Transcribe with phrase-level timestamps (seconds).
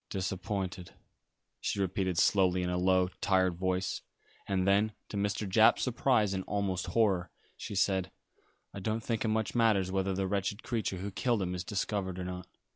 [0.09, 0.93] "Disappointed,"
[1.59, 4.01] she repeated slowly in a low, tired voice,
[4.47, 5.47] and then, to Mr.
[5.47, 8.09] Japp's surprise and almost horror, she said,
[8.73, 12.17] "I don't think it much matters whether the wretched creature who killed him is discovered
[12.17, 12.47] or not.